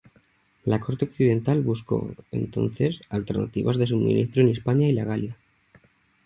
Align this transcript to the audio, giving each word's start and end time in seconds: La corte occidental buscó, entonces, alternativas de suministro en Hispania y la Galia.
La 0.65 0.79
corte 0.79 1.05
occidental 1.05 1.61
buscó, 1.61 2.11
entonces, 2.31 3.01
alternativas 3.09 3.77
de 3.77 3.85
suministro 3.85 4.41
en 4.41 4.49
Hispania 4.49 4.89
y 4.89 4.93
la 4.93 5.05
Galia. 5.05 5.37